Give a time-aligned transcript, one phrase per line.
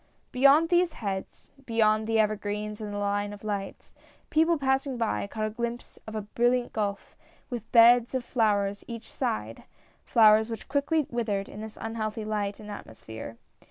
[0.31, 3.93] Beyond these heads, beyond the evergreens and the line of lights,
[4.31, 6.73] people passing by, caught a glimpse of a HER FIRST APPEARANCE.
[6.73, 7.15] 105 brilliant gulf,
[7.51, 9.65] with beds of flowers each side—
[10.03, 13.37] flowers which quickly withered in this unhealthy light and atmosphere.